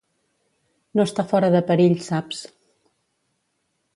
[0.99, 2.41] No està fora de perill, saps.